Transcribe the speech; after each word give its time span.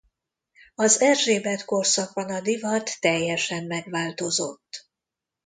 Az 0.75 1.01
Erzsébet 1.01 1.65
korszakban 1.65 2.29
a 2.31 2.41
divat 2.41 2.99
teljesen 2.99 3.63
megváltozott. 3.65 4.89